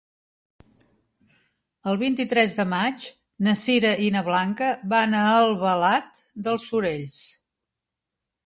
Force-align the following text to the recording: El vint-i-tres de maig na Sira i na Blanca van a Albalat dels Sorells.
El 1.91 1.99
vint-i-tres 2.03 2.55
de 2.61 2.65
maig 2.71 3.05
na 3.49 3.55
Sira 3.65 3.93
i 4.07 4.09
na 4.17 4.25
Blanca 4.31 4.73
van 4.95 5.15
a 5.21 5.29
Albalat 5.35 6.25
dels 6.49 6.67
Sorells. 6.73 7.21